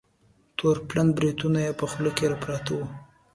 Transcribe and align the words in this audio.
تور 0.57 0.77
پلن 0.87 1.07
بریتونه 1.17 1.59
یې 1.65 1.71
په 1.79 1.85
خوله 1.91 2.11
کې 2.17 2.25
پراته 2.43 2.71
وه. 2.77 2.87